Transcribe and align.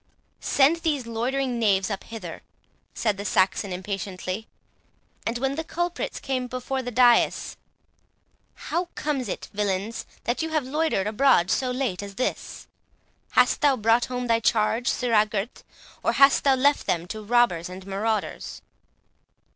"Send 0.39 0.77
these 0.77 1.05
loitering 1.05 1.59
knaves 1.59 1.91
up 1.91 2.03
hither," 2.05 2.41
said 2.95 3.17
the 3.17 3.23
Saxon, 3.23 3.71
impatiently. 3.71 4.47
And 5.27 5.37
when 5.37 5.53
the 5.53 5.63
culprits 5.63 6.19
came 6.19 6.47
before 6.47 6.81
the 6.81 6.89
dais,—"How 6.89 8.85
comes 8.95 9.29
it, 9.29 9.47
villains! 9.53 10.07
that 10.23 10.41
you 10.41 10.49
have 10.49 10.65
loitered 10.65 11.05
abroad 11.05 11.51
so 11.51 11.69
late 11.69 12.01
as 12.01 12.15
this? 12.15 12.65
Hast 13.33 13.61
thou 13.61 13.77
brought 13.77 14.05
home 14.05 14.25
thy 14.25 14.39
charge, 14.39 14.87
sirrah 14.87 15.27
Gurth, 15.27 15.63
or 16.01 16.13
hast 16.13 16.45
thou 16.45 16.55
left 16.55 16.87
them 16.87 17.05
to 17.09 17.21
robbers 17.23 17.69
and 17.69 17.85
marauders?" 17.85 18.63